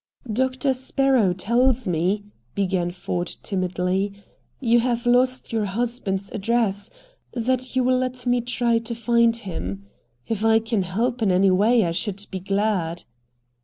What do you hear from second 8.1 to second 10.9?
me try to find him. If I can